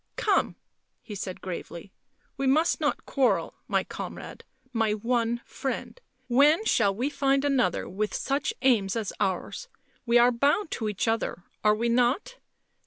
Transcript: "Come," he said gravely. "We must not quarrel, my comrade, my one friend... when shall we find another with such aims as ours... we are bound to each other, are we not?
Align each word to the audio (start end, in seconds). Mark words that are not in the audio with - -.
"Come," 0.31 0.55
he 1.03 1.13
said 1.13 1.41
gravely. 1.41 1.91
"We 2.35 2.47
must 2.47 2.81
not 2.81 3.05
quarrel, 3.05 3.53
my 3.67 3.83
comrade, 3.83 4.43
my 4.73 4.93
one 4.95 5.41
friend... 5.45 6.01
when 6.27 6.65
shall 6.65 6.95
we 6.95 7.07
find 7.11 7.45
another 7.45 7.87
with 7.87 8.15
such 8.15 8.51
aims 8.63 8.95
as 8.95 9.13
ours... 9.19 9.67
we 10.07 10.17
are 10.17 10.31
bound 10.31 10.71
to 10.71 10.89
each 10.89 11.07
other, 11.07 11.43
are 11.63 11.75
we 11.75 11.87
not? 11.87 12.37